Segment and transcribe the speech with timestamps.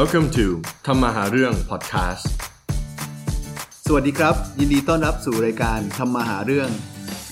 [0.00, 0.46] Welcome to
[0.86, 2.24] ทำมาหาเรื่อง podcast
[3.86, 6.68] สวัสดีครับ ยินดีต้อนรับสู่รายการทำมาหาเรื่อง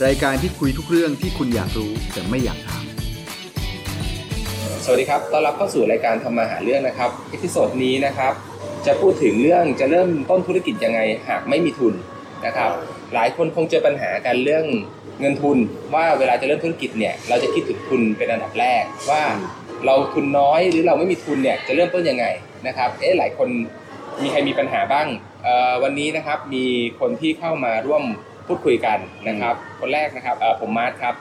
[0.06, 2.84] รายการที่คุยทุกเรื่องที่คุณอยากรู้แต่ไม่อยากถาม
[4.84, 8.32] สวัสดีครับ ต้อนรับเข้าสู่รายการทำมาหาเรื่องนะครับ episode นี้นะครับ
[8.86, 11.94] จะพูดถึงเรื่องจะเริ่มต้นธุรกิจยังไงหากไม่มีทุน
[12.46, 12.70] นะครับ
[13.14, 14.64] หลายคนคงเจอปัญหากันเรื่อง
[15.20, 15.58] เงินทุน
[15.94, 19.22] ว่าเวลาจะเริ่มธุรกิจเนี่ยเราจะคิดถึงทุนเป็นอันดับแรกว่า
[19.86, 22.26] เราทุนน้อยหรือเราไม่มีทุนเนี่ยจะเริ่มต้นยังไง
[22.66, 23.48] นะครับ เอ๊ะหลายคน
[24.22, 25.06] มีใครมีปัญหาบ้าง
[25.44, 26.64] เอ่อวันนี้นะครับมี
[27.00, 28.02] คนที่เข้ามาร่วม
[28.46, 31.14] พูดคุยกันนะครับ คนแรกนะครับเอ่อผมมาร์ทครับ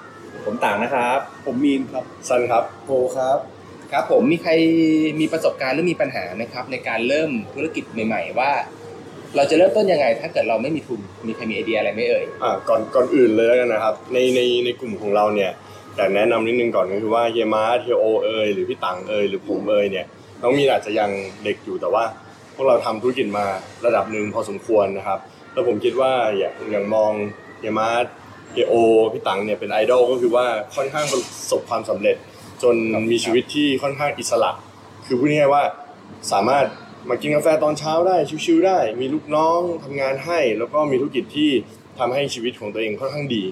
[0.46, 3.38] ผมต่างนะครับ ผมมีนครับซันครับโกครับ
[3.92, 4.52] ครับผมมีใคร
[5.20, 8.52] มีประสบการณ์หรือมีปัญหาไหมครับ ในการเริ่มธุรกิจใหม่ ๆ ว่า
[9.36, 15.52] เราจะเริ่มต้นยังไง ถ้าเกิดเราไม่มีทุนมีใครมีไอเดียอะไรไหมเอ่ยอ่าก่อนก่อนอื่นเลยแล้วกันนะครับ ในในในกลุ่มของเราเนี่ย
[15.96, 20.06] อยากแนะนำนิดนึงก่อนก็คือว่าเฮียมาเทียโอเอยหรือพี่ตังเอยหรือผมเอยเนี่ย
[20.44, 21.12] น้องมีนอาจจะยัง
[21.44, 22.04] เด็กอยู่แต่ว่า
[22.56, 23.46] พวกเราทำธุรกิจมา
[23.86, 25.20] ระดับหนึ่งพอสมควรนะครับ
[25.54, 27.12] แล้วผมคิดว่าอย่างอย่างมอง
[27.60, 27.90] เฮียมา
[28.52, 28.74] เฮียโอ
[29.14, 32.16] พี่ตังเนี่ยเป็นไอดอลก็คือว่าค่อนข้างประสบความสำเร็จ
[32.64, 32.76] จน
[33.12, 34.52] มีชีวิตที่ค่อนข้างอิสระ
[35.06, 35.64] คือพูดง่ายๆว่า
[36.32, 36.66] สามารถ
[37.10, 41.52] มากินกาแฟตอนเช้าได้ชิวๆได้ มีลูกน้องทำงานให้ แล้วก็มีธุรกิจที่
[42.00, 43.44] ทำให้ชีวิตของตัวเองค่อนข้างดี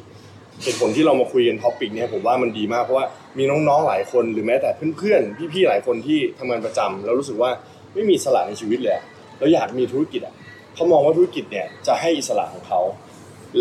[0.64, 3.06] เหตุผลที่เรามาคุยกัน topic เนี้ยผมว่ามันดีมากเพราะว่า
[3.38, 7.52] มีน้องๆหลายคนหรือแม้แต่เพื่อนๆพี่ๆหลายคนที่ทำงานประจำแล้วรู้สึกว่า
[7.94, 8.96] ไม่มีอิสระในชีวิตเลย
[9.38, 10.34] แล้วอยากมีธุรกิจอะ
[10.76, 12.82] เขามองว่าธุรกิจเนี่ยจะให้อิสระของเขา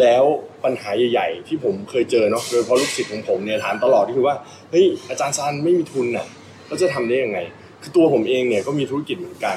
[0.00, 0.24] แล้ว
[0.64, 4.36] ปัญหาใหญ่ ๆ ที่ผมเคยเจอเนาะโดยเฉพาะลูกศิษย์ของผมเนี่ยถามตลอดที่คือว่า
[4.70, 6.26] เฮ้ยอาจารย์ซันไม่มีทุนน่ะ
[6.66, 7.38] แล้วจะทำได้ยังไง
[7.82, 9.56] คือตัวผมเองเนี่ยก็มีธุรกิจเหมือนกัน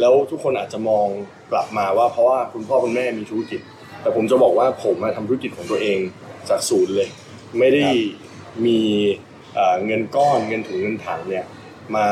[0.00, 1.06] แล้วทุกคนอาจจะมอง
[1.52, 3.60] กลับมาว่าเพราะว่าคุณพ่อคุณแม่มีธุรกิจ
[4.02, 5.98] แต่ผมจะบอกว่าผมอะทำธุรกิจของตัวเอง
[6.48, 7.08] จากศูนย์เลย
[7.58, 7.86] ไม่ได้
[8.66, 8.80] มี
[9.54, 11.44] เอ่อเงินก้อนเงินถุงเงินถังเนี่ย
[11.96, 12.06] มา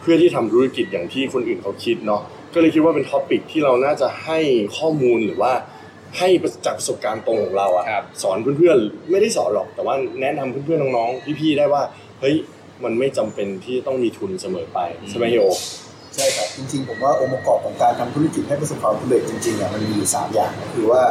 [0.00, 2.22] เพื่อที่ทำธุรกิจอย่างที่คนอื่นเขาคิดเนาะ
[2.54, 4.38] ก็เลยคิดว่าเป็น topic ที่เราน่าจะให้
[4.76, 5.52] ข้อมูลหรือว่า
[6.18, 6.28] ให้
[6.66, 11.82] จากประสบการณ์ตรงของเราอะครับสอนเพื่อนๆไม่ได้สอนหรอก แต่ว่าแนะนำเพื่อนๆน้องๆพี่ๆได้ว่า
[12.20, 12.36] เฮ้ย
[12.84, 15.46] มันไม่จำเป็นที่ต้องมีทุนเสมอไปใช่ไหมเฮียโอ
[16.14, 21.02] ใช่ครับจริงๆ ผมว่าองค์ประกอบของการทำธุรกิจให้ประสบความสำเร็จจริงๆอะมันมีอยู่สามอย่างก็คือว่า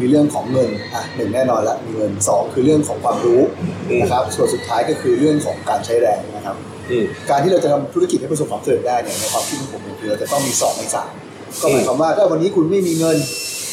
[0.00, 3.40] มีเรื่องของเงินอะหนึ่งแน่นอนละมีเงินสองคือเรื่องของความรู้
[3.88, 6.56] อืมนะครับส่วนสุดท้ายก็คือเรื่องของการใช้แรงนะครับ
[6.90, 11.12] อืมการที่เราจะทำธุรกิจให้ประสบความสำเร็จได้เนี่ยในความคิดของผมเนี่ยคือเราจะต้องมีสองในสาม
[11.60, 13.16] ก็หมายความว่าถ้าวันนี้คุณไม่มีเงิน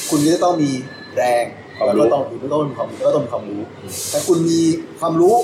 [0.10, 0.72] คุณก็จะต้องมี
[1.18, 1.44] แรง
[1.78, 3.62] ความแล้วรู้ก็ต้องคุณก็ต้องมีความรู้ก็ต้องมีความรู้
[4.10, 4.60] แต่คุณมี
[5.00, 5.36] ความรู้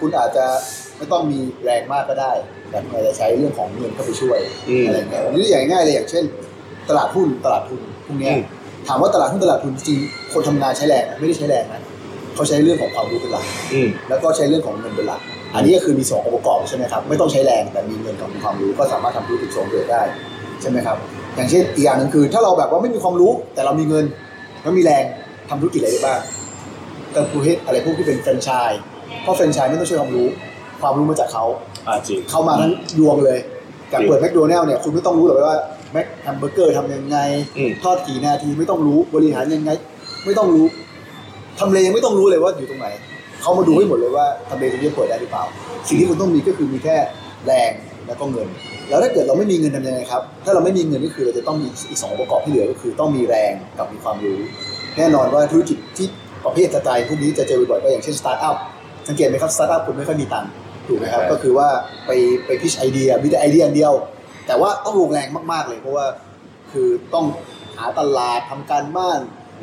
[0.00, 0.46] คุณอาจจะ
[0.96, 2.32] ไม่ต้องมีแรงมากก็ได้
[2.70, 6.24] แต่คุณอาจจะใช้เรื่องของเงินเข้าไปช่วยอืมอะไรเงี้ยหรืออย่างง่ายๆเลยอย่างเช่น
[6.88, 8.42] ตลาดหุ้นตลาดทุนพวกเนี้ยอืม
[8.88, 11.82] ถามว่าตลาดหุ้นตลาดทุนจริงๆคนทำงานใช้แรงนะไม่ได้ใช้แรงนะ
[12.34, 15.20] เขาใช้เรื่องของความรู้เป็นหลักอืมแล้วก็ใช้เรื่องของเงินเป็นหลัก
[15.54, 20.02] อันนี้ก็คือมีสององค์ประกอบใช่ไหมครับไม่ต้องใช้แรงแต่มีเงินกับมีความรู้ก็สามารถทำธุรกิจสองเกิดได้
[20.60, 20.96] ใช่ไหมครับ
[21.36, 24.04] อย่างเช่นอีกอย่างหนึ่งคือ ถ้าเราแบบว่าไม่มีความรู้แต่เรามีเงิน
[24.62, 25.04] แล้วมีแรง
[25.48, 26.20] ทำธุรกิจอะไรได้บ้าง
[27.14, 28.80] ก็คือเฮ็ดอะไรพวกที่เป็นแฟรนไชส์
[29.22, 30.28] เพราะแฟรนไชส์ไม่ต้องใช้ความรู้
[30.80, 31.44] ความรู้มาจากเขา
[31.88, 33.38] อ่าจริงเข้ามาทั้งยวงเลย
[33.92, 37.18] จากจริงเปิดแมคโดนัลล์เนี่ยคุณไม่ต้องรู้หรอกว่าแมคแฮมเบอร์เกอร์ทำยังไง
[37.58, 39.70] อืม ทอดกี่นาทีไม่ต้องรู้บริหารยังไง
[40.24, 40.66] ไม่ต้องรู้
[41.60, 42.86] ทำเลยังไม่ต้องรู้เลยว่าอยู่ตรงไหน
[43.42, 45.44] เขามาดูให้หมดเลยว่าทำเลตรงนี้เปิดได้หรือเปล่า
[45.88, 46.96] สิ่งที่คุณต้องมีก็คือมีแค่
[47.46, 47.72] แรง
[48.06, 48.48] แล้วก็เงิน
[48.88, 54.38] แล้วถ้าเกิดเราไม่มีเงินทำยังไงครับ ถ้าเราไม่มีเงินก็คือเราจะต้องมีอีกสององค์ประกอบที่เหลือก็คือต้องมีแรงกับมีความรู้
[54.98, 56.06] แน่นอนว่าธุรกิจที่
[56.44, 58.56] ประเภทสไตล์พวกนี้จะเจอบ่อยๆก็อย่างเช่นสตาร์ทอัพ
[59.08, 60.50] สังเกตไหมครับสตาร์ทอัพคุณไม่ค่อยมีตังค์
[60.86, 61.68] ถูกไหมครับใช่ ก็คือว่า
[62.06, 62.10] ไป
[62.46, 63.92] ไป pitch ไอเดียมีแต่ไอเดียอันเดียว
[64.46, 66.06] แต่ว่าต้องลงแรงมาก ๆเลย เพราะว่า
[66.72, 67.26] คือต้อง
[67.76, 69.20] หาตลาดทำการบ้าน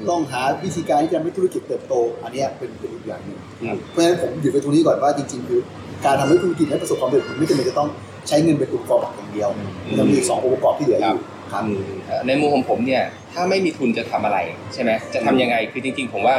[0.10, 5.62] ต้องหาวิธีการที่จะทำให้ธุรกิจเติบโต อันเนี้ยเป็นเป็นอีกอย่างหนึ่งอืมเพราะฉะนั้นผมหยุดไปตรงนี้ก่อนว่าจริงๆ คือ
[6.06, 7.90] การทำให้ธุรกิจให้ประสบความสำเร็จมันไม่จำเป็นจะต้อง
[8.28, 9.50] ใช้เงินเป็นอุปกรณ์หลักอย่างเดียว
[9.88, 11.20] มันจะมีอีกสององค์ประกอบที่เหลืออยู่
[11.54, 14.38] ครับอืมเอ่อในมุมของผมเนี่ยถ้าไม่มีทุนจะทำอะไร
[14.74, 16.36] ใช่ไหมจะทำยังไงคือจริง ๆ ผมว่า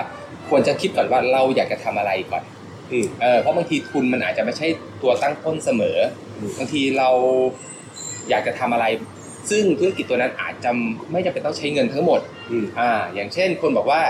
[0.49, 2.43] ควรจะคิดก่อนว่าเราอยากจะทำอะไรก่อน
[2.93, 4.66] อืมเออเพราะบางทีทุนมันอาจจะไม่ใช่
[5.03, 5.99] ตัวตั้งต้นเสมอ
[6.38, 7.09] อืมบางทีเรา
[8.30, 8.86] อยากจะทำอะไร
[9.50, 10.71] ซึ่งธุรกิจตัวนั้นอาจจะ
[11.12, 14.00] ไม่จำเป็นต้องใช้เงินทั้งหมดอืมอ่าอย่างเช่น คนบอกว่า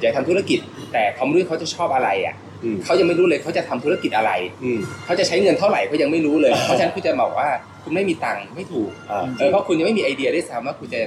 [0.00, 0.60] อยากทำธุรกิจ
[0.92, 2.34] แต่เขาไม่รู้เขาจะชอบอะไรอะ
[2.64, 4.32] อืมเขายังไม่รู้เลยเขาจะทำธุรกิจอะไร
[4.64, 7.48] อืมเขาจะใช้เงินเท่าไหร่เขายังไม่รู้เลย เพราะฉะนั้นคุณจะบอกว่า
[7.84, 11.00] คุณไม่มีตังค์ไม่ถูกอ่าเออเพราะคุณยังไม่มีไอเดียได้วยซ้ำว่าคุณจะ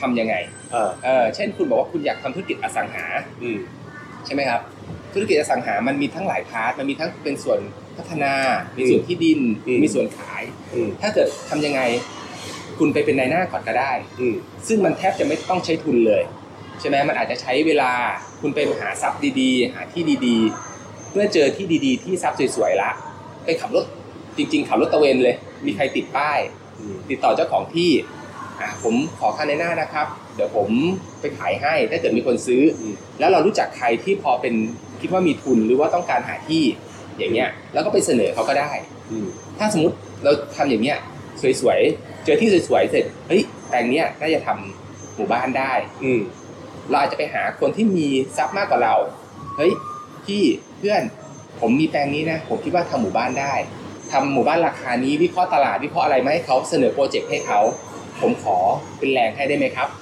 [0.00, 0.34] ทำยังไง
[0.74, 3.04] อ่าเออเช่นคุณบอกว่าคุณอยากทำธุรกิจอสังหา
[3.42, 3.58] อืม
[4.26, 4.60] ใช่ไหมครับ
[5.14, 7.58] ธุรกิจอสังหามันมีทั้งหลายพาร์ทมันมีทั้งเป็นส่วน
[7.98, 8.34] พัฒนา
[8.76, 10.42] มีส่วนที่ดินอืมมีส่วนขาย
[10.74, 11.80] อืมถ้าเกิดทำยังไง
[12.78, 14.34] คุณไปเป็นนายหน้าก่อนก็ได้อืม
[14.68, 16.22] ซึ่งมันแทบจะไม่ต้องใช้ทุนเลย
[16.80, 17.92] ใช่ไหมมันอาจจะใช้เวลา
[18.40, 22.90] คุณไปหาทรัพย์ดีๆ หาที่ดีๆ เมื่อเจอที่ดีๆ ที่ทรัพย์สวยๆละ
[23.44, 23.84] ไปขับรถ
[24.36, 25.36] จริง ๆ ขับรถตระเวนเลย
[25.66, 26.38] มีใครติดป้าย
[26.78, 27.90] อืมติดต่อเจ้าของที่
[28.60, 30.68] อะผมขอค่าในหน้านะครับ เดี๋ยวผม
[31.20, 34.54] ไปขายให้ถ้าเกิดมีคนซื้ออมแล้วเรารู้จักใครที่พอเป็น
[35.00, 36.62] คิดว่ามีทุนหรือว่าต้องการหาที่
[37.18, 38.70] อย่างเงี้ยแล้วก็ไปเสนอเขาก็ได้
[39.10, 39.26] อืม
[39.58, 40.98] ถ้าสมมติเราทำอย่างเงี้ย
[41.60, 45.72] สวยๆเจอที่สวยๆเสร็จเฮ้ยแปลงเนี้ยน่าจะทำหมู่บ้านได้
[46.02, 46.20] อืม
[46.90, 48.94] เราอาจจะไปหาคนที่มีทรัพย์มากกว่าเรา
[49.56, 49.72] เฮ้ย
[50.24, 50.42] พี่
[50.78, 51.02] เพื่อน
[51.60, 53.54] ผมมีแปลงนี้นะผมคิดว่าทำหมู่บ้านได้
[54.12, 57.60] ทำหมู่บ้านราคานี้วิเคราะห์ตลาดวิเคราะห์อะไรมาให้เขาเสนอโปรเจกต์ให้เขา
[58.20, 58.56] ผมขอ
[58.98, 60.01] เป็นแรงให้ได้ไหมครับอ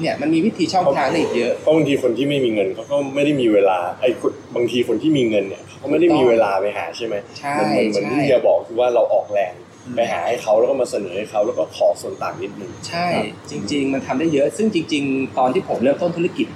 [0.00, 9.54] เนี่ยมันมีวิธีช่องทางได้อีกเยอะเพราะบางทีคนที่ไม่มีเงินเขาก็ไม่ได้มีเวลาไอ้คนบางทีคนที่มีเงินเนี่ยเขาก็ไม่ได้มีเวลาไปหาใช่ไหมใช่มันเหมือนเหมือนใช่ที่เฮียบอกคือว่าเราออกแรง
[9.96, 13.06] ไปหาให้เขาแล้วก็มาเสนอให้เขาแล้วก็ขอส่วนต่างนิดนึงใช่
[13.50, 16.48] จริง ๆ มันทำได้เยอะ ซึ่งจริง ๆ ตอนที่ผมเริ่มต้นธุรกิจ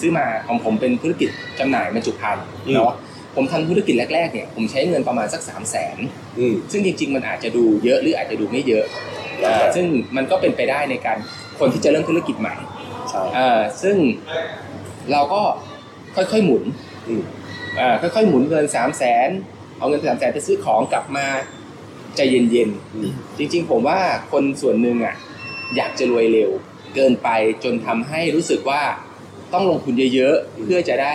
[0.00, 2.92] ซื้อมาของผมเป็นธุรกิจจำหน่ายบรรจุภัณฑ์อืมเนาะ
[3.36, 5.96] ผมทำธุรกิจแรกๆเนี่ยผมใช้เงินประมาณสัก3 0 0แสน
[6.38, 8.84] อืมซึ่งจริง ๆ มันอาจจะดูเยอะหรืออาจจะดูไม่เยอะ
[9.40, 9.86] แล้วแต่อ่าซึ่ง
[10.16, 11.18] มันก็เป็นไปได้ในการ
[11.58, 12.54] คนที่จะเริ่มธุรกิจใหม่
[13.10, 13.96] ใช่อ่าซึ่ง
[15.12, 15.42] เราก็
[16.16, 16.62] ค่อยๆหมุน
[17.08, 17.22] อืม
[17.80, 19.28] อ่าค่อยๆหมุนเงิน3 0 0แสน
[19.78, 21.26] เอาเงินสามแสนไปซื้อของกลับมา
[22.16, 23.98] ใจเย็นๆอืมจริง ๆ ผมว่า
[24.32, 25.16] คนส่วนหนึ่งอะ
[25.76, 26.50] อยากจะรวยเร็ว
[26.94, 27.28] เกินไป
[27.64, 28.82] จนทำให้รู้สึกว่า
[29.52, 31.14] ต้องลงทุนเยอะๆเพื่อจะได้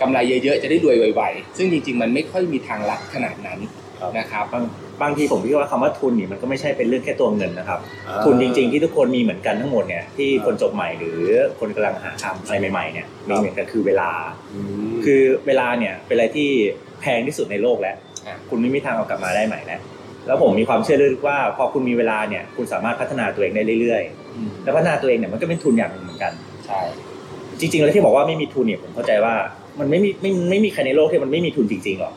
[0.00, 3.83] กำไรเยอะๆ จะได้รวยไวๆ ซึ่งจริงๆ มันไม่ค่อยมีทางลัดขนาดนั้นครับ
[4.18, 4.64] นะครับบาง
[5.02, 7.78] บางทีผมคิดว่าคำว่าทุนนี่มันก็ไม่ใช่เป็นเรื่องแค่ตัวเงินนะครับ
[8.08, 11.18] อ่าทุนจริง ๆที่ทุกคนมีเหมือนกันทั้งหมดเนี่ยที่คนจบใหม่หรือ
[11.60, 14.10] คนกำลังหาทำอะไรใหม่ๆเนี่ยมีเหมือนกันคือเวลา
[14.54, 14.60] อื
[14.90, 16.48] มคือเวลาเนี่ยเป็นอะไรที่
[17.00, 17.96] แพงที่สุดในโลกแล้ว
[18.26, 19.80] อะคุณไม่มีทางเอากลับมาได้ใหม่แล้ว
[20.26, 26.32] แล้วผมมีความเชื่อลึกว่าพอคุณมีเวลาเนี่ยคุณสามารถพัฒนาตัวเองได้เรื่อยๆ แล้วพัฒนาตัวเองเนี่ยมันก็เป็นทุนอย่างหนึ่งเหมือนกัน
[26.66, 26.80] ใช่
[27.60, 29.34] จริงๆแล้วที่บอกว่าไม่มีทุนเนี่ยผมเข้าใจว่า
[29.80, 32.14] มันไม่มีไม่ไม่มีใครในโลกที่มันไม่มีทุนจริงๆหรอก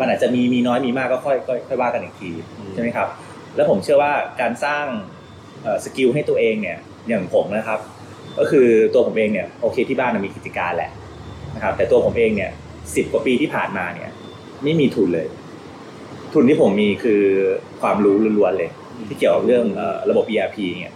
[0.00, 3.08] มันอาจจะมีมีน้อยมีมากก็ค่อยค่อยค่อยว่ากันอีกทีอืมใช่ไหมครับ
[3.56, 4.84] แล้วผมเชื่อว่าการสร้าง
[5.62, 6.78] เอ่อสกิลให้ตัวเองเนี่ย
[7.08, 7.80] อย่างผมนะครับ
[8.38, 10.90] ก็คือตัวผมเองเนี่ยโอเคที่บ้านนะมีกิจการแหละ
[11.54, 12.50] นะครับ แต่ตัวผมเองเนี่ย
[12.94, 14.10] สิบกว่าปีที่ผ่านมาเนี่ย
[14.64, 15.26] ไม่มีทุนเลย
[16.32, 17.22] ทุนที่ผมมีคือ
[17.80, 18.70] ความรู้ล้วนๆเลย
[19.06, 20.94] ที่เกี่ยวกับเรื่องเอ่อระบบ ERP เนี่ย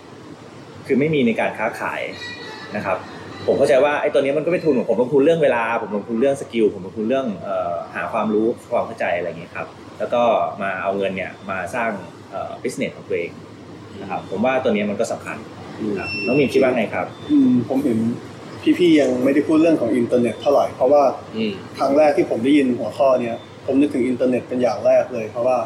[0.87, 2.02] คือไม่มีในการค้าขาย
[2.76, 2.99] นะครับ
[3.46, 9.67] ผมเข้าใจว่าไอ้ตัวนี้มันก็เป็นทุนของผมลงทุนเรื่องเวลา ผมลงทุนเรื่องสกิลผมลงทุนเรื่องเอ่อหาความรู้ความเข้าใจอะไรอย่างเงี้ยครับ
[9.99, 10.23] แล้วก็
[10.62, 11.90] มาเอาเงินเนี่ยมาสร้าง
[12.31, 13.31] เอ่อ business ของตัวเอง
[14.00, 15.37] นะครับผมว่าตัวนี้มันก็สำคัญ
[15.99, 17.99] ครับน้องมีนคิดว่าไงครับอืมผมเห็น
[18.79, 21.02] พี่ๆยังไม่ได้พูดเรื่องของอินเทอร์เน็ตเท่าไหร่เพราะว่า
[21.37, 23.37] อืมครั้งแรกที่ผมได้ยินหัวข้อเนี้ย
[23.67, 25.56] ผมนึกถึงอินเทอร์เน็ตเป็นอย่างแรกเลย เพราะว่า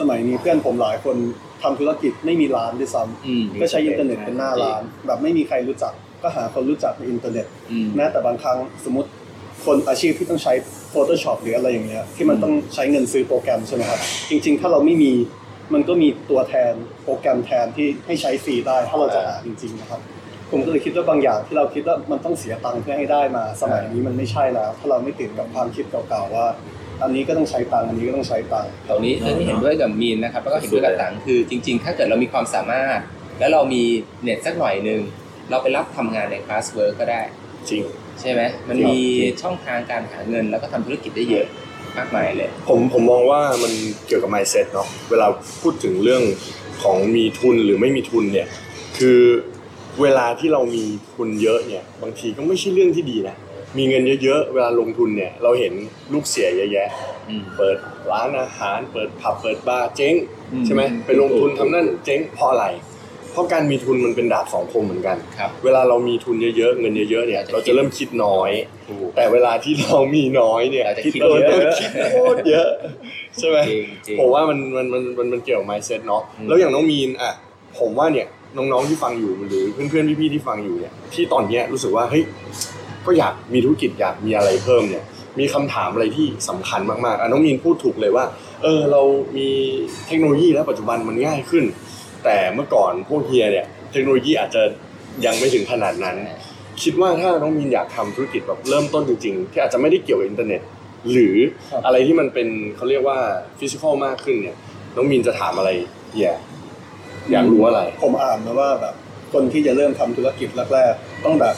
[0.00, 1.16] สมัยนี้เพื่อนผมหลายคน
[1.62, 5.92] ทำธุรกิจไม่มีร้านด้วยซ้ำอืมก็ใช้อินเทอร์เน็ตเป็นหน้าร้าน แบบไม่มีใครรู้จัก
[6.24, 9.10] ก็หาคนรู้จักในอินเทอร์เน็ตอืมแม้แต่บางครั้งสมมติ
[9.64, 10.52] คนอาชีพที่ต้องใช้
[10.92, 14.00] Photoshop หรืออะไรอย่างเงี้ยที่มันต้องใช้เงินซื้อโปรแกรมใช่ไหมครับ
[14.30, 15.12] จริง ๆ ถ้าเราไม่มี
[15.74, 16.72] มันก็มีตัวแทน
[17.04, 20.00] โปรแกรมแทนที่ให้ใช้ฟรีได้ถ้าเราจะหาจริง ๆ นะครับ
[20.50, 26.46] ผมก็เลยคิดว่าบางอย่างที่เราคิดว่ามันต้องเสียตังค์เพื่อให้ได้มา สมัยนี้มันไม่ใช่แล้ว ถ้าเราไม่ติดกับความคิดเก่าๆว่า
[27.02, 32.98] อันนี้ก็ต้องใช้ตังค์อันนี้ก็ต้องใช้ตังค์ตรงนี้เรื่องนี้เห็นด้วยกับมีนนะครับแล้วก็เห็นด้วยกับตังคือจริง ๆ ถ้าเกิดเรามีความสามารถ
[33.38, 33.82] แล้วเรามี
[34.22, 35.00] เน็ตสักหน่อยหนึ่ง
[35.50, 37.20] เราไปรับทำงานใน Fastwork ก็ได้
[37.70, 37.82] จริง
[38.20, 38.98] ใช่ไหมมันมี
[39.42, 41.46] ช่องทางการหาเงินแล้วก็ทำธุรกิจได้เยอะ
[41.96, 43.72] มากมายเลยผมผมมองว่ามัน
[44.06, 45.26] เกี่ยวกับ mindset เนาะเวลา
[45.62, 46.22] พูดถึงเรื่อง
[46.82, 48.48] ของมีทุนหรือไม่มีทุนเนี่ย
[48.98, 49.20] คือ
[50.02, 53.36] เวลาที่เรามีทุนเยอะเนี่ย บางทีก็ไม่ใช่เรื่องที่ดีนะ
[53.78, 55.72] มีเงินเยอะๆเวลาลงทุนเนี่ย เราเห็น
[56.12, 56.88] ลูกเสียเยอะแยะ
[57.28, 57.76] อืมเปิด
[58.12, 60.14] ร้านอาหาร เปิดผับเปิดบาร์เจ๊ง
[60.52, 62.66] อืมใช่ไหมไปลงทุนทำนั่นเจ๊งเพราะอะไร
[63.34, 68.50] เพราะการมีทุนมันเป็นดาบสองคมเหมือนกัน ครับ เวลาเรามีทุนเยอะๆเงินเยอะๆเนี่ย เราเราจะจะเริ่มคิดน้อย
[68.88, 72.68] ถูก แต่เวลาที่เรามีน้อยเนี่ยเราจะคิดเราเยอะต้องคิดโคตรเยอะ
[73.38, 77.32] ใช่ไหมจริงจริงผมว่ามันมันมันมันมันเกี่ยวกับ mindset เนาะอืมแล้วอย่างน้องมีนอะ
[77.78, 78.26] ผมว่าเนี่ย
[78.56, 82.24] น้องๆที่ฟังอยู่หรือเพื่อนๆพี่ๆที่ฟังอยู่เนี่ยที่ตอนเนี้ยรู้สึกว่าเฮ้ย
[83.06, 85.04] ก็อยากมีธุรกิจอยากมีอะไรเพิ่มเนี่ย
[85.38, 88.24] มีคำถามอะไรที่สำคัญมากๆอะน้องมีนพูดถูกเลยว่า
[88.62, 89.02] เออเรา
[89.36, 89.48] มี
[90.06, 91.64] เทคโนโลยีแล้วปัจจุบันมันง่ายขึ้น
[92.24, 94.62] แต่เมื่อก่อนพวกเฮียเนี่ยเทคโนโลยีอาจจะ
[95.26, 96.16] ยังไม่ถึงขนาดนั้น
[96.82, 100.60] คิดว่าถ้าน้องมีนอยากทำธุรกิจแบบเริ่มต้นจริง ๆ ที่อาจจะไม่ได้เกี่ยวกับอินเทอร์เน็ต
[101.10, 101.36] หรือ
[101.70, 103.18] ครับอะไรที่มันเป็นเขาเรียกว่า
[103.58, 104.56] physical มากขึ้นเนี่ย
[104.96, 105.70] น้องมีนจะถามอะไร
[106.12, 106.34] เฮีย
[107.30, 108.94] อยากรู้อะไร ผมอ่านมาว่าแบบ
[109.32, 111.54] คนที่จะเริ่มทำธุรกิจแรกๆต้องแบบ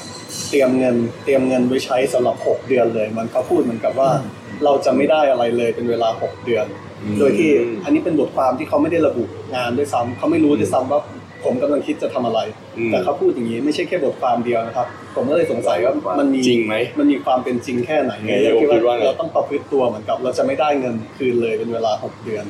[0.49, 4.11] เตรียมเงินเตรียมเงินไว้ใช้สำหรับ 6 เดือนเลย มันเขาพูดเหมือนกับว่า
[4.64, 7.50] เราจะไม่ได้อะไรเลยเป็นเวลา 6 เดือนอืม โดยที่
[7.84, 9.25] อันนี้เป็นบทความที่เขาไม่ได้ระบุ
[9.56, 11.00] งานด้วยซ้ำเขาไม่รู้ด้วยซ้ำว่า
[11.44, 12.40] ผมกำลังคิดจะทำอะไร
[12.78, 22.46] อืมแต่เขาพูดอย่างนี้ไม่ใช่แค่บทความเดียวนะครับ ผมก็เลยสงสัยว่ามันมีจริงไหมมันมีความเป็นจริงแค่ไหนไงเราคิดคิดว่าไงเราต้องประพฤติตัวเหมือนกับเราจะไม่ได้เงินคืนเลยเป็นเวลา 6 เดือน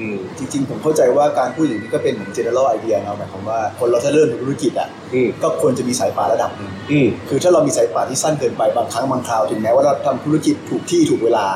[0.00, 11.46] อืมจริงๆ ผมเข้าใจว่าการพูดอย่างนี้ก็เป็นเหมือน general idea เนาะหมายความว่าคนเราถ้าเริ่มธุรกิจอะอืมก็ควรจะมีสายป่านระดับหนึ่งอืมคือถ้าเรามีสายป่านที่สั้นเกินไปบางครั้งบางคราวถึงแม้ว่าเราทำธุรกิจถูกที่ถูกเวลา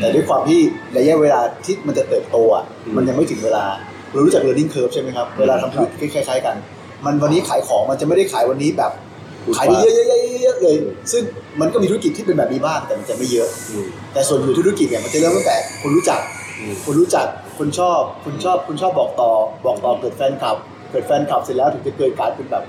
[0.00, 0.60] แต่ด้วยความที่
[0.96, 3.64] ระยะเวลาที่มันจะเติบโตอะอืมมันยังไม่ถึงเวลา
[4.12, 6.56] เรารู้จัก learning curve ใช่ไหมครับ เวลาทำธุรกิจคล้ายๆกัน
[7.04, 8.92] มันวันนี้ขายของมันจะไม่ได้ขายวันนี้แบบ
[9.56, 10.76] ขายได้เยอะๆๆๆเลย
[11.12, 11.22] ซึ่ง
[11.60, 16.20] มันก็มีธุรกิจที่เป็นแบบนี้บ้างแต่มันจะไม่เยอะอืมแต่ส่วนอยู่ธุรกิจเนี่ยมันจะเริ่มตั้งแต่คนรู้จัก
[16.60, 17.26] อืมคนรู้จัก
[17.58, 19.32] คนชอบ คนชอบคุณชอบบอกต่อ
[19.66, 20.56] บอกต่อเกิดแฟนคลับ
[20.90, 22.64] เกิดแฟนคลับเสร็จแล้วถึงจะเกิดการเป็นแบบ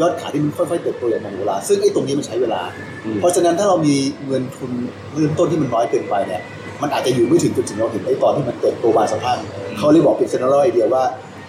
[0.00, 2.60] ยอดขายที่มันค่อยๆเติบโตอย่างมีเวลา ซึ่งไอ้ตรงนี้มันใช้เวลา
[3.04, 4.70] อืมเพราะฉะนั้นถ้าเรามีเงินทุน
[5.14, 6.42] เริ่มต้นที่มันน้อยเกินไปเนี่ย
[6.82, 9.38] มันอาจจะอยู่ไม่ถึงจุดที่เราเห็นไอ้ตอนที่มันเติบโตบานสะพรั่ง
[9.78, 11.04] เขาเลยบอกเป็น general idea ว่า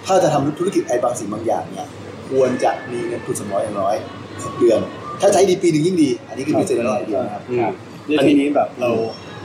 [0.06, 1.88] ถ้าจะทำธุรกิจไอ้บางสิ่งบางอย่างเนี่ย
[2.30, 3.96] ควรจะมีเงินทุนสำรองอย่างน้อย
[4.44, 4.80] หกเดือน
[5.22, 7.70] ถ้าให้ดีปีหนึ่งยิ่งดี อันนี้คือเป็น general idea นะครับอืม
[8.08, 8.90] แล้วทีนี้แบบเรา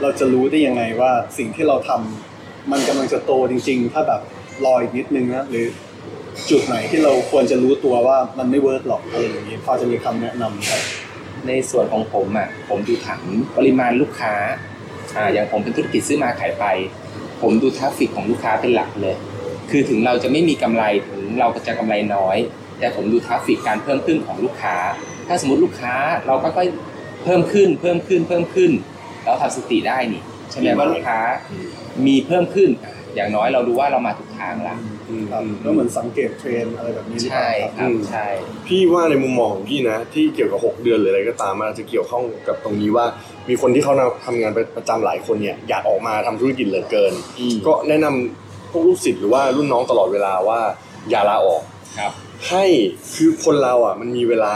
[0.01, 4.21] เราจะรู้ได้ยังไงว่าสิ่งที่เราทำมันกำลังจะโตจริง ๆ ถ้าแบบ
[4.65, 5.65] รออีกนิดนึงนะหรือ
[6.49, 10.81] จุดไหนที่เราควรจะรู้ตัวว่ามันไม่ work หรอกอะไรอย่างนี้พอจะมีคำแนะนำไหมครับ
[11.47, 13.21] ในส่วนของผมอะผมดูถึง
[13.57, 14.33] ปริมาณลูกค้า
[15.17, 16.65] อ่าอย่างผมเป็นธุรกิจซื้อมาขายไป
[17.41, 19.15] ผมดู traffic ของลูกค้าเป็นหลักเลย
[19.71, 22.37] คือถึงเราจะไม่มีกำไรถึงเราจะกำไรน้อย
[22.79, 24.75] แต่ผมดู traffic การเพิ่มขึ้นของลูกค้า
[25.27, 25.95] ถ้าสมมติลูกค้า
[26.27, 28.71] เราก็ค่อยๆเพิ่มขึ้นเพิ่มขึ้นเพิ่มขึ้น
[29.25, 31.19] เราทำสถิติได้นี่ใช่ไหมว่าลูกค้า
[32.05, 32.69] มีเพิ่มขึ้น
[33.13, 34.75] อะอย่างน้อยเรารู้ว่าเรามาถูกทางละ
[35.09, 38.27] อืมครับอืมก็เหมือนสังเกตเทรนด์อะไรแบบนี้หรือเปใช่ล่าครับใช่ครับใช่
[38.67, 43.05] พี่ว่าในมุมมองของพี่นะ ที่เกี่ยวกับ 6 เดือนหรืออะไรก็ตามมันอาจจะเกี่ยวข้องกับตรงนี้ว่า
[43.49, 43.93] มีคนที่เขา
[44.25, 50.59] ทำงานประจำหลายคนเนี่ยอยากออกมาทำธุรกิจเหลือเกินอืมก็แนะนำพวกลูกศิษย์หรือว่ารุ่นน้องตลอดเวลาว่า
[51.09, 51.63] อย่าลาออก
[51.99, 52.11] ครับ
[52.49, 52.65] ให้
[53.15, 54.53] คือคนเราอะมันมีเวลา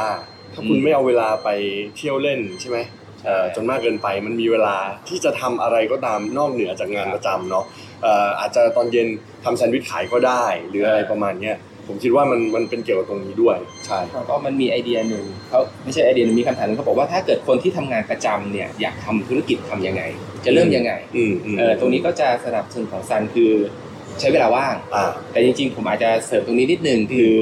[0.53, 1.49] ถ้าคุณอืมไม่เอาเวลาไป
[1.97, 2.77] เที่ยวเล่นใช่ไหม
[3.25, 9.07] เอ่อจนมากเกินไปมันมีเวลาที่จะทำอะไรก็ตามนอกเหนือจากงานประจำเนาะเอ่ออาจจะตอนเย็น
[9.43, 13.99] ทำแซนด์วิชขายก็ได้ หรืออะไรประมาณเนี้ยผมคิดว่ามันมันเป็นเกี่ยวกับตรงนี้ด้วยใช่
[14.29, 20.03] ก็มันมีไอเดียหนึ่งเขาไม่ใช่ไอเดียหนึ่งมีคำถามหนึงเขาบอกว่าถ้าเกิดคนที่ทำงานประจำเนี่ยอยากทำธุรกิจทำยังไง
[20.45, 23.51] จะเริ่มยังไงอืมอืมเออตรงนี้ก็จะสนับสนุนของซันคือ
[24.19, 27.33] ใช้เวลาว่างอ่าแต่จริง ๆ ผมอาจจะเสริมตรงนี้นิดนึงคือ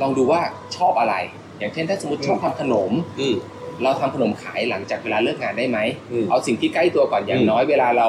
[0.00, 0.40] ลองดูว่า
[0.76, 1.14] ชอบอะไร
[1.58, 3.34] อย่างเช่นถ้าสมมติชอบทำขนมอืม
[3.82, 5.78] เราทำขนมขายหลังจากเวลาเลิกงานได้ไหม
[6.12, 8.08] อืมเอาสิ่งที่ใกล้ตัวก่อนอย่างอืมน้อยเวลาเรา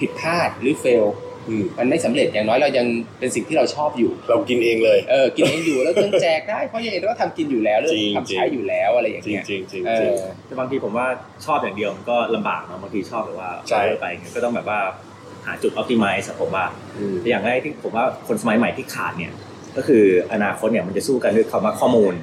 [0.00, 1.04] ผิดพลาดหรือเฟล
[1.48, 2.86] อืมมันไม่สำเร็จอย่างน้อยเรายัง
[3.18, 11.06] เป็นสิ่งที่เราชอบอยู่ เรากินเองเลยเออกินเองอยู่แล้วยังแจกได้เพราะยังเห็นว่าทำกินอยู่แล้วเรื่องจริงทำใช้อยู่แล้วอะไรอย่างจริงเงี้ยจริงจริงเอจริงอแต่บางทีผมว่า
[11.46, 14.80] ชอบอย่างเดียวมันก็ลำบากเนาะบางทีชอบแบบว่าใช่เลิกไปเงี้ยก็ต้องแบบว่า
[15.46, 16.64] หาจุดออ t ติ i z e ผมว่า
[16.98, 19.32] อืมอย่างแรกที่ผมว่าคนสมัยใหม่ที่ขาดเนี่ย
[19.76, 22.14] ก็คืออนาคตเนี่ยมันจะสู้กันด้วยคำว่าข้อมูล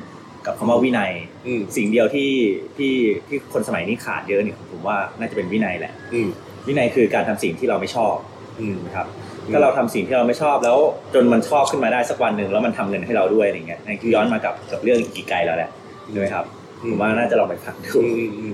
[0.45, 1.11] กับคำว่าวินัย
[1.47, 2.31] อืมสิ่งเดียวที่
[2.77, 2.93] ที่
[3.27, 6.29] ที่คนสมัยนี้ขาดเยอะเนี่ยผมว่าน่าจะเป็นวินัยแหละอืม
[6.67, 8.15] วินัยคือการทำสิ่งที่เราไม่ชอบ
[8.59, 9.07] อืมนะครับ
[9.45, 10.77] อืมถ้าเราทำสิ่งที่เราไม่ชอบแล้ว
[11.13, 15.69] จนมันชอบขึ้นมาได้สักวันหนึ่งแล้วมันทำเงินให้เราด้วยอะไรเงี้ยนั่นคือย้อนมากับกับเรื่องกี่ไกลแล้วแหละ
[16.11, 16.45] ใช่ไหมครับ
[16.89, 18.53] ผมว่าน่าจะลองไปฟังดูอืมอืมอืม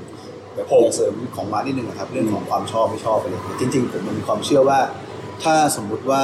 [0.53, 4.79] แต่ผมอยากเสริมของมานิดนึงนะครับเรื่องของความชอบไม่ชอบไปเลยจริง ๆ ผมมันมีความเชื่อว่า
[5.43, 6.23] ถ้าสมมุติว่า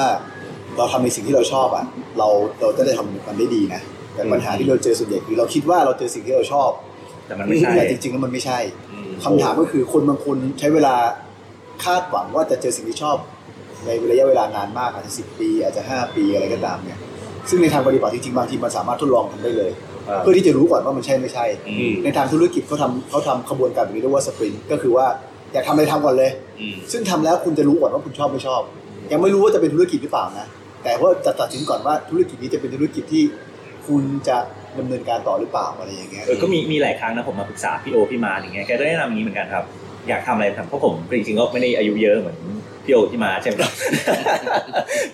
[0.77, 1.85] เราทำในสิ่งที่เราชอบอะ
[2.17, 2.27] เรา
[2.61, 3.81] เราจะได้ทำมันได้ดีนะ
[4.15, 6.69] แต่ปัญหาที่เราเจอส่วนใหญ่คือเราคิดว่าเราเจอสิ่งที่เราชอบ
[7.25, 8.59] แต่มันไม่ใช่แต่จริงๆแล้วมันไม่ใช่
[8.91, 10.95] อืมคำถามก็คือคนบางคนใช้เวลา
[11.83, 13.17] คาดหวังว่าจะเจอสิ่งที่ชอบ
[13.85, 16.99] ในระยะเวลานานมากอาจจะสิบปีอาจจะห้าปีอะไรก็ตามเนี่ย
[17.49, 19.71] ซึ่งในทางปฏิบัติจริงๆบางทีมันสามารถทดลองทำได้เลย
[20.09, 25.07] อ่าเพื่อที่จะรู้ก่อนว่ามันใช่ไม่ใช่อืมในทางธุรกิจเขาทำเขาทำขบวนการแบบนี้เรียกว่าสปรินต์ก็คือว่า
[25.53, 28.61] อยากทำอะไรทำก่อนเลยอืมซึ่งทำแล้วคุณจะรู้ก่อนว่าคุณชอบไม่ชอบ
[29.11, 30.47] ยังไม่รู้ว่าจะเป็นธุรกิจหรือเปล่านะ
[30.83, 33.23] แต่ว่าจะตัดสินก่อนว่าธุรกิจนี้จะเป็นธุรกิจที่
[33.87, 34.37] คุณจะ
[34.79, 39.63] ดำเนินการต่อหรือเปล่าอะไรอย่างเงี้ยเออก็มีมีหลายครั้งนะผมมาปรึกษาพี่โอพี่มาอย่างเงี้ยแกก็แนะนำอย่างนี้เหมือนกันครับ
[40.09, 42.37] อยากทำอะไรทำเพราะผมจริงๆก็ไม่ได้อายุเยอะเหมือน
[42.85, 43.71] พี่โอที่มาใช่ไหมครับ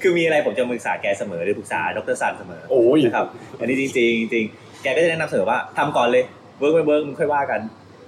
[0.02, 3.26] คือมีอะไรผมจะปรึกษาแกเสมอหรือปรึกษาดรซันเสมอโอ้ยนะครับ
[3.60, 6.24] อันนี้จริงๆจริงๆแกก็จะแนะนำเสมอว่าทำก่อนเลย
[6.60, 7.62] work ไม่ work มึงค่อยว่ากัน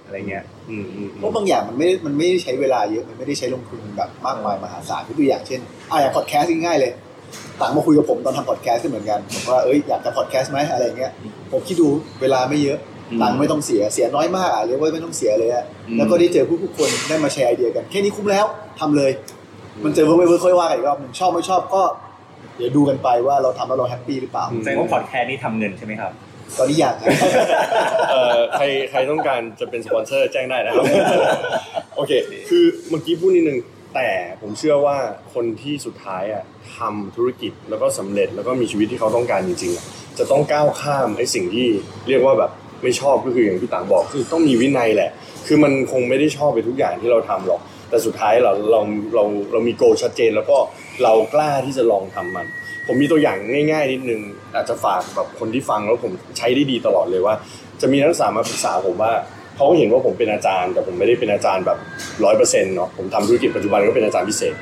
[0.06, 5.60] อะไรเงี้ยอืมอืมเพราะบางอย่างมันไม่ได้มันไม่ได้ใช้เวลาเยอะมันไม่ได้ใช้ลงทุนแบบมากมายมหาศาลยกตัวอย่างเช่น
[5.90, 6.92] อะอย่างพอดแคสต์ง่ายๆเลย
[7.60, 11.12] ต่างมาคุยกับผมตอนทำพอดแคสต์ก็เหมือนกันผมว่าเอ้ยอยากทำพอดแคสต์ไหมอะไรอย่างเงี้ย
[11.52, 11.88] ผมคิดดู
[12.22, 18.46] เวลาไม่เยอะอืม ตังค์ไม่ต้องเสียเสียน้อยมากอะเรียกว่าไม่ต้องเสียเลยอะอืมแล้วก็ได้เจอผู้ผู้คนได้มาแชร์ไอเดียกันแค่นี้คุ้มแล้ว
[18.80, 19.12] ทำเลย
[19.84, 21.82] มันจะ work ไม่ work ค่อยว่ากันอีกรอบหนึ่งชอบไม่ชอบก็
[22.56, 26.12] เดี๋ยวดูกันไปว่าเราทำแล้วเรา happy หรือเปล่าแสดงว่าพอดแคสต์นี้ทำเงินใช่ไหมครับ
[26.58, 27.08] ตอนนี้อยากนะ
[28.10, 30.84] เอ่อใครใครต้องการจะเป็นสปอนเซอร์แจ้งได้นะครับ
[31.96, 32.12] โอเค
[32.48, 33.58] คือเมื่อกี้พูดนิดนึง
[33.94, 34.08] แต่
[34.40, 34.96] ผมเชื่อว่า
[35.34, 36.42] คนที่สุดท้ายอะ
[36.76, 39.84] ทำธุรกิจแล้วก็สำเร็จแล้วก็มีชีวิตที่เขาต้องการจริงๆอะ
[40.18, 41.68] จะต้องก้าวข้ามไอ้สิ่งที่
[42.08, 42.50] เรียกว่าแบบ
[42.82, 45.10] ไม่ชอบก็คืออย่างที่ต่างบอกคือต้องมีวินัยแหละ
[45.46, 48.80] คือมันคงไม่ได้ชอบไปทุกอย่างที่เราทำหรอก แต่สุดท้ายเราเรา
[49.14, 50.56] เราเรามีโกชัดเจน แล้วก็
[51.02, 52.46] เรากล้าที่จะลองทำมัน
[52.86, 53.36] ผมมีตัวอย่าง
[53.72, 54.20] ง่ายๆนิดนึง
[54.54, 57.34] อาจจะฝากแบบคนที่ฟังแล้วผมใช้ได้ดีตลอดเลยว่า
[57.80, 59.12] จะมีนักศึกษามาปรึกษาผมว่า
[59.56, 61.78] เขาก็เห็นว่าผมเป็นอาจารย์ แต่ผมไม่ได้เป็นอาจารย์แบบ
[62.24, 64.54] ร้อยเปอร์เซ็นต์เนาะผมทำธุรกิจปัจจุบันก็เป็นอาจารย์พิเศษ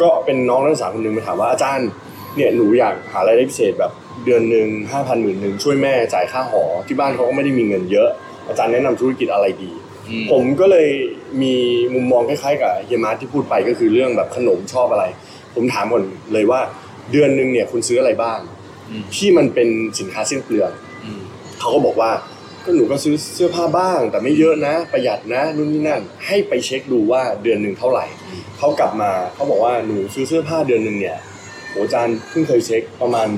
[0.00, 1.88] ก็เป็นน้องนักศึกษาคนหนึงมาถามว่าอาจารย์
[2.36, 3.92] เนี่ยหนูอยากหารายได้พิเศษแบบ
[4.24, 8.08] เดือนหนึ่งห้าพันหมื่นหนึ่งช่วยแม่จ่ายค่าหอที่บ้านเขาก็ไม่ได้มีเงินเยอะ
[8.48, 9.70] อาจารย์แนะนำธุรกิจอะไรดี
[10.08, 10.88] อืมผมก็เลย
[11.42, 11.54] มี
[11.94, 15.04] มุมมองคล้ายๆกับเฮียมาร์ทที่พูดไปก็คือเรื่องแบบขนมชอบอะไร
[15.54, 16.02] ผมถามก่อน
[16.32, 16.60] เลยว่า
[17.12, 18.38] เดือนหนึ่งเนี่ยคุณซื้ออะไรบ้าง
[18.90, 20.70] อืมที่มันเป็นสินค้าสิ้นเปลือง
[21.04, 21.20] อืม
[21.58, 22.10] เขาก็บอกว่า
[22.64, 28.04] ก็หนูก็ซื้อเสื้อผ้าบ้าง แต่ไม่เยอะนะ ประหยัดนะนู่นนี่นั่น ให้ไปเช็คดูว่าเดือนหนึ่งเท่าไหร่
[28.58, 31.18] เขากลับมาเขาบอกว่าหนูซื้อเสื้อผ้าเดือนหนึ่งเนี่ย
[31.70, 33.28] โหอาจารย์เพิ่งเคยเช็คประมาณ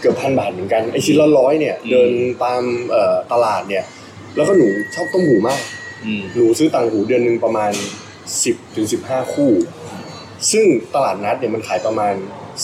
[0.00, 2.10] เกือบพันบาทเหมือนกันไอชิ้นละร้อยเนี่ย เดิน
[2.44, 3.84] ตามเอ่อตลาดเนี่ย
[4.36, 5.60] แล้วก็หนูชอบต้มหูมาก
[6.04, 7.72] อืมหนูซื้อต่างหูเดือนหนึ่งประมาณ
[8.24, 9.50] 10ถึง15 คู่
[10.52, 12.14] ซึ่งตลาดนัดเนี่ยมันขายประมาณ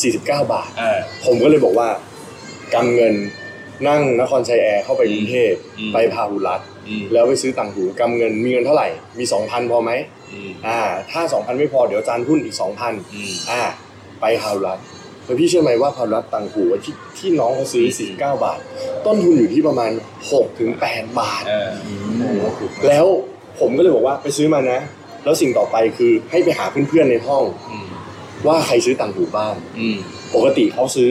[0.01, 1.89] 49 บาทอ่าผมก็เลยบอกว่า
[2.75, 3.15] กำเงิน
[3.89, 8.89] นั่งนครชัยแอร์เข้าไปกรุงเทพอืมไปพาหุรัตน์อืมแล้วไปซื้อต่างหูกำเงินมีเงินเท่าไหร่
[9.19, 9.91] มี2,000พอไหม
[10.33, 10.79] อืมอ่า
[11.11, 13.61] ถ้า2,000ไม่พอเดี๋ยวอาจานหุ้นอีก2,000อืมอ่า
[14.21, 14.85] ไปพาหุรัตน์
[15.25, 18.59] แล้วพี่เชื่อไหมว่าพาหุรัตน์ต่างหูที่ที่น้องเขาซื้อ 49 บาท
[19.07, 19.91] ต้นทุนอยู่ที่ประมาณ
[20.25, 21.71] 6ถึง8บาท เออ
[22.89, 23.07] แล้ว
[23.61, 24.81] ผมก็เลยบอกว่าไปซื้อมานะ
[25.25, 27.87] แล้วสิ่งต่อไปคือให้ไปหาเพื่อนๆในห้อง อืม
[28.47, 29.97] ว่าใครซื้อต่างหูบ้าง อืม
[30.35, 31.11] ปกติเขาซื้อ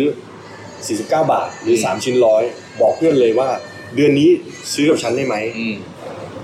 [0.87, 2.43] 49 บาท หรือ 3 ชิ้นร้อย
[2.81, 3.49] บอกเพื่อนเลยว่า
[3.95, 4.29] เดือนนี้
[4.73, 5.75] ซื้อกับฉันได้ไหม อืม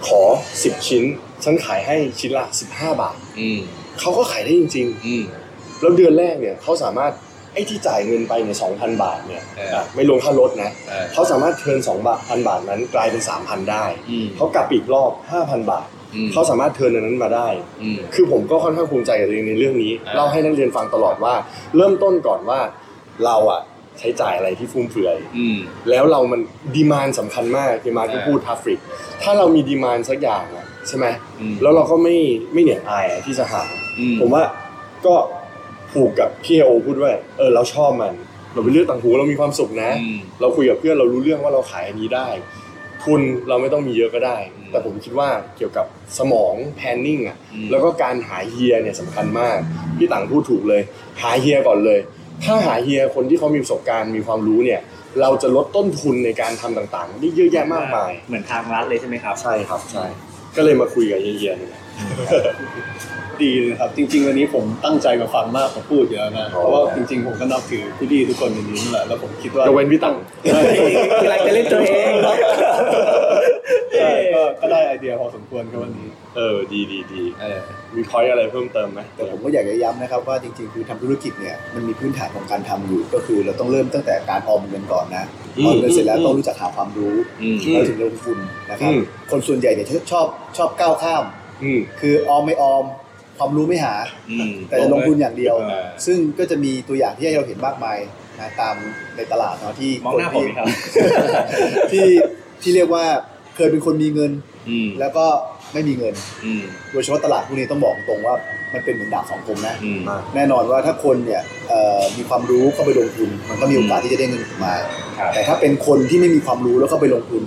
[0.08, 0.22] ขอ
[0.56, 1.04] 10 ชิ้น
[1.44, 3.60] ฉันขายให้ชิ้นละ 15 บาท อืม
[4.00, 5.24] เขาก็ขายได้จริง อืม
[5.54, 7.14] ๆ แล้วเดือนแรกเนี่ยเขาสามารถ
[7.54, 17.50] ไอ้ที่จ่ายเงินไปเนี่ย2,000บาทเนี่ยเอออะไม่รวมค่ารถนะเออเขาสามารถ turn 2บาทพันบาทนั้นกลายเป็น3,000ได้อืมเขากลับอีกรอบ5,000บาทอืมเขาสามารถ turn อันนั้นมาได้
[17.82, 21.34] อืมคือผมก็ค่อนข้างภูมิใจกับตัวเองในเรื่องนี้อ่าเล่าให้นักเรียนฟังตลอดว่า
[21.76, 22.60] เริ่มต้นก่อนว่า
[23.26, 23.62] เราอะ
[24.00, 25.58] ใช้จ่ายอะไรที่ฟุ่มเฟือยอืม
[25.90, 26.42] แล้วเรามัน
[26.76, 28.80] demand สำคัญมาก demand ก็อ่าพูด traffic
[29.24, 31.06] ถ้าเรามี demand สักอย่างอะใช่ไหม
[31.40, 32.18] อืมแล้วเราก็ไม่
[32.54, 33.64] ไม่เหนียมอายอะที่จะหา
[34.00, 34.44] อืมผมว่า
[35.06, 35.14] ก็
[35.92, 38.14] ผูกกับพี่โอพูดด้วย เออเราชอบมัน
[38.54, 42.28] เราไปเลือกต่างหูเรามีความสุขนะอืมเราคุยกับเพื่อนเรารู้เรื่องว่าเราขายอันนี้ได้
[43.04, 45.86] ทุนเราไม่ต้องมีเยอะก็ได้อืมแต่ผมคิดว่าเกี่ยวกับ
[46.18, 49.58] สมอง แพนนิ่งอะอืมแล้วก็การหาเฮียเนี่ยสำคัญมาก
[49.98, 50.82] พี่ต่างพูดถูกเลย
[51.22, 52.00] หาเฮียก่อนเลย
[52.46, 54.82] ถ้าหาเฮียคนที่เขามีประสบการณ์มีความรู้เนี่ย
[55.22, 60.06] เราจะลดต้นทุนในการทำต่างๆได้เยอะแยะมากมาย เหมือนทางรัฐเลยใช่ไหมครับ ใช่ครับ ใช่
[60.56, 61.72] ก็เลยมาคุยกับเฮียๆเนี่ย
[63.46, 70.16] ดีเลยครับ จริง ๆ วันนี้ผมตั้งใจมาฟังมากกว่าพูดเยอะนะอ๋อเพราะว่าจริง ๆ ผมก็นับถือพี่ดีทุกคนในนี้นั่นแหละ แล้วผมคิดว่ายกเว้นพี่ตัง
[71.22, 72.14] กำลังจะเล่นตัวเอง
[73.98, 77.60] ใช่ก็ก็ได้ไอเดียพอสมควรครับวันนี้ เออ ดีดีดีเออ
[77.96, 85.26] มีพอยอะไรเพิ่มเติมไหมแต่ผมก็อยากจะย้ำนะครับว่าจริง ๆ คือทำธุรกิจเนี่ยมันมีพื้นฐานของการทำอยู่ ก็คือเราต้องเริ่มตั้งแต่การออมเงินก่อนนะ
[85.66, 88.38] ออมเงินเสร็จแล้วต้องรู้จักหาความรู้อืมแล้วถึงลงทุน
[88.70, 88.92] นะครับ
[89.32, 90.26] คนส่วนใหญ่เนี่ยชอบ
[90.58, 91.24] ชอบก้าวข้าม
[91.64, 92.86] อืมคือออมไม่ออม
[93.40, 93.96] ความรู้ไม่หา
[94.32, 97.98] อืมแต่จะลงทุนอย่างเดียวเออซึ่งก็จะมีตัวอย่างที่ให้เราเห็นมากมาย
[98.40, 98.76] นะตาม
[99.16, 100.68] ในตลาดเนาะที่มองหน้าผมไหมครับ
[101.92, 102.08] ที่
[102.62, 103.06] ที่เรียกว่า
[103.56, 104.32] เคยเป็นคนมีเงิน
[104.70, 105.26] อืมแล้วก็
[105.74, 106.14] ไม่มีเงิน
[106.46, 108.36] อืมโดยเฉพาะตลาดพวกนี้ต้องบอกตรงว่า
[108.74, 110.00] มันเป็นเหมือนดาบสองคมนะอืม
[110.36, 114.74] แน่นอนว่าถ้าคนเนี่ยเอ่อมีความรู้เข้าไปลงทุน มันก็มีโอกาสที่จะได้เงินมา
[115.20, 117.44] ครับแต่ถ้าเป็นคนที่ไม่มีความรู้แล้วเข้าไปลงทุน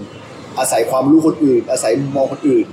[0.58, 2.66] อาศัยความรู้คนอื่น อาศัยมุมมองคนอื่น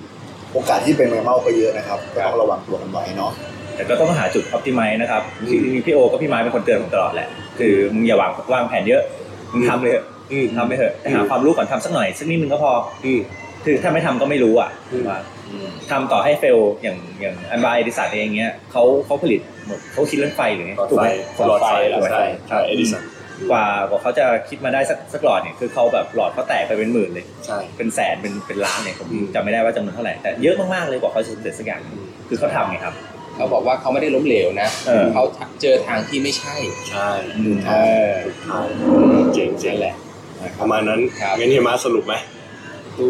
[0.53, 3.31] โอกาสที่เป็นแมงเม่าก็เยอะนะครับก็ต้องระวังตัวกันไว้เนาะ
[3.75, 7.27] แต่ก็ต้องหาจุดออ t ติ i z e นะครับคือพี่โอกับพี่ไม้เป็นคนเตือนผมตลอดแหละ
[7.59, 9.01] คือมึงอย่าวางวางแผนเยอะ
[9.53, 12.71] มึงทำเลยเถอะอืมทำไปเถอะแต่หาความรู้ก่อนทำสักหน่อยสักนิดนึงก็พอ
[13.05, 13.19] อืม
[13.65, 21.09] คือถ้าไม่ทำก็ไม่รู้อะอืมว่าอืมทำต่อให้เฟลอย่างอย่างอันบาเอดิสันเองเงี้ยเขาเขาผลิตหมดเขาคิดเรื่องไฟหรือไงหลอดถูกไฟไหม
[21.47, 23.03] หลอดไฟถูกไหมใช่ใช่เอดิสัน
[23.49, 31.97] กว่ากว่าเขาจะคิดมาได้สักสักหลอดเนี่ยคือเขาแบบหลอดเขาแตกไปเป็นหมื่นเลยใช่เป็นแสนเป็นเป็นล้านเนี่ยผมอืมจำไม่ได้ว่าจำนวนเท่าไหร่แต่เยอะมากๆเลยกว่าเขาจะสำเร็จสักอย่างหนึ่ง
[32.29, 32.93] คือเขาทำไงครับ
[33.35, 35.23] เขาบอกว่าเขาไม่ได้ล้มเหลวนะเออเขา
[35.61, 36.55] เจอทางที่ไม่ใช่
[36.89, 37.09] ใช่
[37.67, 37.73] เอ
[38.09, 38.13] อ
[39.33, 39.95] เจ๋งเจ๋งแหละ
[40.59, 42.13] ประมาณนั้นครับงั้นเฮียมาสรุปไหม
[42.99, 43.07] ดู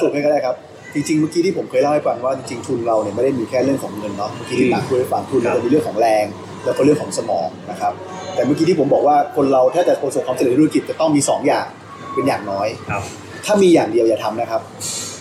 [0.00, 0.56] สุดให้ก็ได้ครับ
[0.94, 6.24] จริงๆเมื่อกี้ที่ผมเคยเล่าให้ฟังว่าจริงๆทุนเราเนี่ยไม่ได้มีแค่เรื่องของเงินเนาะเมื่อกี้ที่อืมต่างคุยให้ฟังทุนมันจะมีเรื่องของแรง
[6.64, 7.92] แล้วก็เรื่องของสมองนะครับ
[8.34, 11.66] แต่เมื่อกี้ที่ผมบอกว่าคนเราถ้าจะประสบความสำเร็จในธุรกิจจะต้องมีสองอย่าง
[12.14, 13.02] เป็นอย่างน้อยครับ
[13.44, 14.62] ถ้ามีอย่างเดียวอย่าทำนะครับ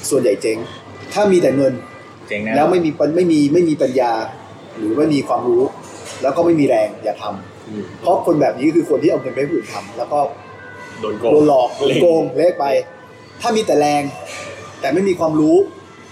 [0.09, 0.57] ส่วนใหญ่เจ๊ง
[1.13, 1.73] ถ้ามีแต่เงิน
[2.29, 4.11] เจ๋งนะแล้วไม่มีปัญไม่มีไม่มีปัญญา
[4.77, 5.63] หรือไม่มีความรู้
[6.21, 10.19] แล้วก็ไม่มีแรงอย่าทำอืมเพราะคนแบบนี้คือคนที่เอาเงินไปให้ผู้อื่นทำแล้วก็
[11.01, 12.65] โดนโกงโดนหลอกโดนเละโกงเละไป
[13.41, 14.03] ถ้ามีแต่แรง
[14.81, 15.57] แต่ไม่มีความรู้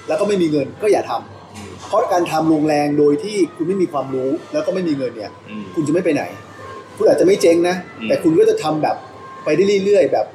[0.08, 1.41] แล้วก็ไม่มีเงินก็อย่าทำ
[1.88, 6.24] เพราะการทำโรงแรงโดยที่คุณไม่มีความรู้แล้วก็ไม่มีเงินเนี่ยอืมคุณจะไม่ไปไหน
[6.98, 8.96] คุณอาจจะไม่เจ๊งนะอืมแต่คุณก็จะทำแบบ
[9.44, 10.26] ไปได้เรื่อยๆแบบ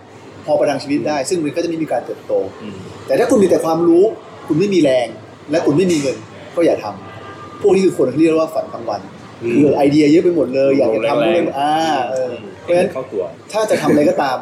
[0.45, 2.77] พอประทังชีวิตได้ ซึ่งมันก็จะไม่มีการเติบโตอืม
[3.07, 4.05] แต่ถ้าคุณมีแต่ความรู้
[4.47, 5.09] คุณไม่มีแรง
[5.51, 6.17] และคุณไม่มีเงิน
[6.57, 9.01] ก็อย่าทำพวกนี้คือคนที่เรียกว่าฝันกลางวัน
[9.43, 11.73] อืมคือไอเดียเยอะไปหมดเลย อยากจะทำแรงๆเรื่องอ่า
[12.11, 14.37] เออเพราะฉะนั้นเข้าตัวถ้าจะทำอะไรก็ตาม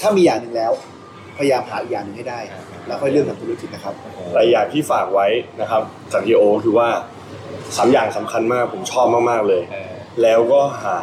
[0.00, 0.72] ถ้ามีอย่างหนึ่งแล้ว
[1.38, 2.40] พยายามหาอีกอย่างหนึ่งให้ได้
[2.86, 3.94] แล้วค่อยเริ่มทำธุรกิจนะครับ
[4.32, 5.26] แต่อย่างที่ฝากไว้
[5.60, 6.88] นะครับจากทีโอคือว่า
[7.76, 10.98] สามอย่างสำคัญมากผมชอบมากๆเลยเออแล้วก็หา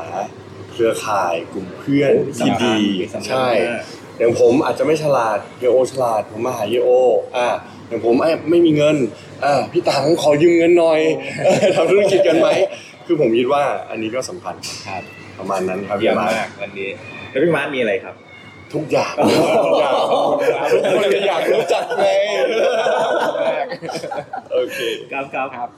[0.72, 2.78] เครือข่ายกลุ่มเพื่อนที่ดี
[3.14, 3.84] สำคัญใช่มาก
[4.18, 6.90] อย่างผมอาจจะไม่ฉลาดเฮโอฉลาดผมมาหาเฮโอ
[7.38, 7.48] อ่า
[7.88, 8.96] อย่างผมไอ้ไม่มีเงิน
[9.44, 11.02] อ่าพี่ตังขอยืมเงินหน่อย
[11.44, 12.48] เออทำธุรกิจกันไหม
[13.06, 14.56] คือผมคิดว่าอันนี้ก็สำคัญ
[14.88, 15.04] ครับ
[15.40, 16.90] ประมาณนั้นครับเยี่ยมพี่มากร์ควันนี้
[17.30, 18.16] แล้วพี่มาร์ทมีอะไรครับ
[18.74, 19.14] ทุกอย่าง
[19.66, 19.94] ทุกอย่าง
[20.72, 22.08] ทุกคนจะอยากรู้จักไง
[24.54, 24.78] โอเค
[25.12, 25.70] ครับครับครับ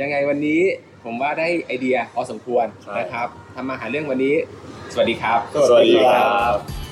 [0.00, 0.60] ยังไงวันนี้
[1.04, 4.34] ผมว่าได้ไอเดียพอสมควรใช่นะครับทำมาหาเรื่องวันนี้
[4.92, 6.83] สวัสดีครับ สวัสดีครับ